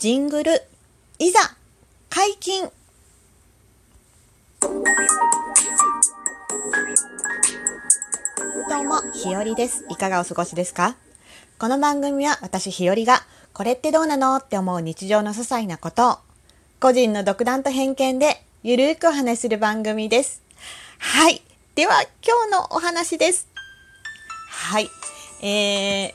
[0.00, 0.62] ジングル、
[1.18, 1.40] いざ、
[2.08, 2.70] 解禁
[8.70, 9.84] どうも、ひよりです。
[9.90, 10.96] いかがお過ごしですか？
[11.58, 13.20] この番組は私ひよりが、
[13.52, 16.18] これってどうなのって思う日常の些細なことを、
[16.80, 20.40] 個人の独断と偏見でゆるーくお話しする番組です。
[20.98, 21.42] はい。
[21.74, 23.48] では、今日のお話です。
[24.48, 24.88] はい。
[25.42, 26.14] えー、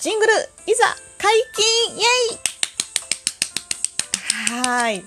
[0.00, 0.86] ジングル、いざ、
[1.18, 2.00] 解禁イェ
[2.36, 2.55] イ
[4.66, 4.98] はい。
[4.98, 5.02] っ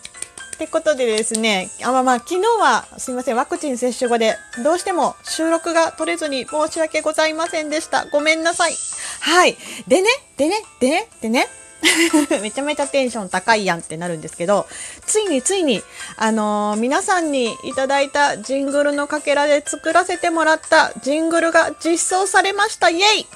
[0.58, 8.06] てことでですね、あまあまあ、昨日はすいません、ワクチン接種後で、どうしても収録が取れずに申し訳ございませんでした。
[8.06, 8.74] ごめんなさい。
[9.20, 9.58] はい。
[9.88, 11.48] でね、でね、でね、でね、
[12.42, 14.66] めちゃめちゃテンション高いやんってなるんですけど、
[15.06, 15.84] ついについに、
[16.16, 22.90] あのー皆さんにいただいたジングルのかけらで作らせてもらったジングルが実装されました。
[22.90, 23.28] イェイ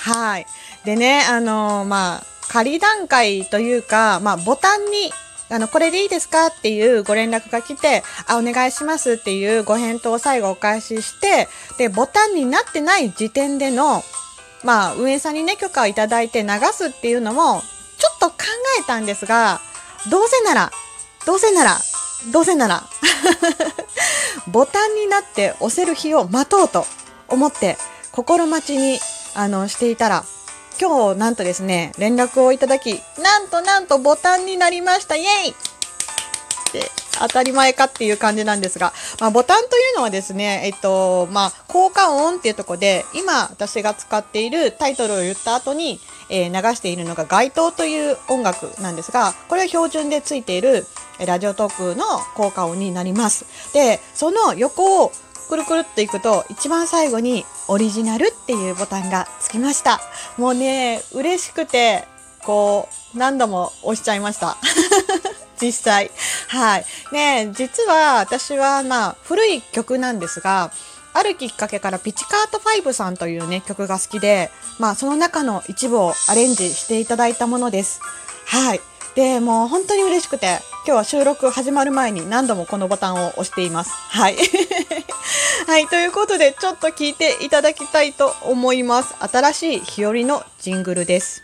[0.00, 0.46] はい。
[0.84, 5.12] でね、あのーまあ、仮段階というか、まあ、ボタンに、
[5.50, 14.02] あの、これでいいですかっていうご連絡が来て、あ、お願いしますっていうご返答を最後お返しして、で、ボタンになってない時点での、
[14.64, 17.62] まあ、運営さんにね、許可をいただいて流すっていうのも、
[17.98, 18.34] ちょっと考
[18.80, 19.60] えたんですが、
[20.10, 20.70] どうせなら、
[21.26, 21.78] どうせなら、
[22.32, 22.84] どうせなら、
[24.48, 26.86] ボタンになって押せる日を待とうと
[27.28, 27.78] 思って、
[28.12, 29.00] 心待ちに、
[29.34, 30.24] あの、していたら、
[30.80, 35.52] 今日なんとですね、連絡をいただき、なんとなんとボタンになりましたイエイっ
[36.70, 45.98] て当たり前かっていう感じなんですが、まあ、ボタンというのはですね、えっと、まあ、効果音っていうところで、今私が使っているタイトルを言った後に、
[46.30, 50.86] えー流しているのが街頭という音楽なんですが、これは標準でついている
[51.26, 52.04] ラジオトークの
[52.36, 53.46] 効果音になります。
[53.72, 55.12] で、その横を
[55.48, 60.00] くるくるっといくと、一番最後にオリジナルっていうボタンがつきました。
[60.36, 62.04] もうね、嬉しくて、
[62.44, 64.58] こう、何度も押しちゃいました。
[65.60, 66.10] 実際。
[66.48, 66.86] はい。
[67.12, 70.70] ね実は私はまあ古い曲なんですが、
[71.14, 78.00] あるきっかけからピチカート5さんというね曲が好きで、まあその中の一部をアレンジしていただいたものです。
[78.46, 78.80] はい。
[79.14, 83.90] で、もう本当に嬉しくて、今日は収録始まる前に何度もこのボタンを押しています。
[83.90, 84.36] はい。
[85.68, 85.86] はい。
[85.86, 89.14] ということで、ちょっと聞いていただきたいと思います。
[89.20, 91.42] 新しい日和のジングルです。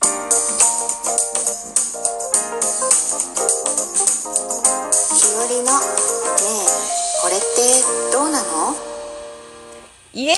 [0.00, 0.08] 日
[5.36, 5.76] 和のね
[6.24, 6.64] え
[7.20, 7.46] これって
[8.14, 8.74] どうなの？
[10.14, 10.36] イエイ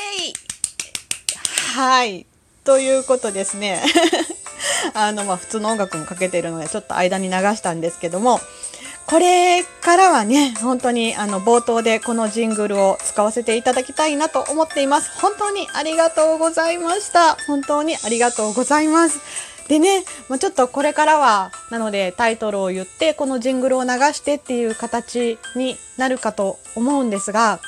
[1.77, 2.27] はい。
[2.65, 3.85] ということですね。
[4.95, 8.41] あの、まあ、普通の音楽もかけてるので、ちょっと間に流したんですけども、
[9.09, 15.19] これからはね、本当にあの冒頭でこのジングルを使わせていただきたいなと思っています。
[15.19, 17.37] 本当にありがとうございました。
[17.47, 19.19] 本当にありがとうございます。
[19.67, 27.61] でね、まあ、ちょっとこれからは、なのでタイトルを言って、このジングルを流してっていう形になるかと思うんですが、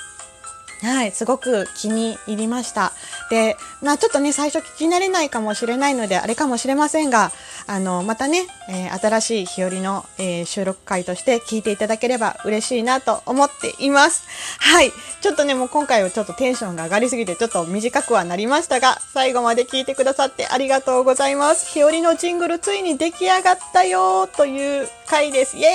[0.83, 2.93] はい、すごく気に入りました。
[3.31, 7.31] で、まあちょっとね、最初聞き慣れないかもしれないので、あれかもしれませんが、
[7.67, 14.25] あの、またね、えー新しい日和の、えー収録回として聞いていただければ嬉しいなと思っています。
[14.59, 14.93] はい。
[15.21, 21.71] ちょっとね、もう今回はちょっとテンションが上がりすぎて、ちょっと短くはなりましたが、最後まで聞いてくださってありがとうございます。
[21.71, 25.57] 日和のジングルついに出来上がったよーという回です。
[25.57, 25.67] イェイ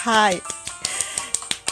[0.00, 0.42] はい。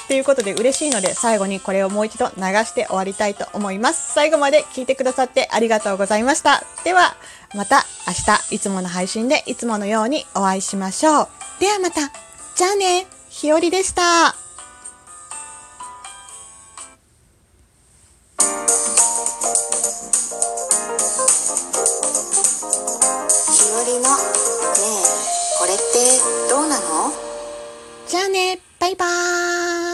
[0.09, 4.15] ということで嬉しいので最後にこれをもう一度流して終わりたいと思います。
[4.15, 6.63] 最後まで聞いてくださってありがとうございました。
[6.85, 7.17] では
[7.55, 8.15] また明
[8.49, 11.29] 日いつもの配信でいつものようにお会いしましょう。
[11.61, 12.13] ではまた。
[12.55, 13.07] じゃあね。
[13.29, 14.33] ひよりでした。
[14.33, 14.37] 日
[23.73, 24.01] 和のねえ
[25.59, 25.83] これって
[26.49, 27.13] どうなの？
[28.09, 28.61] じゃあね。
[28.79, 29.86] バイバーイ。